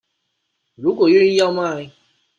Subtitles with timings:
[0.73, 1.91] 如果願意要賣